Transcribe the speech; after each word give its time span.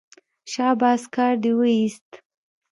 شاباس 0.51 1.01
کار 1.15 1.33
دې 1.43 1.51
وایست. 1.57 2.09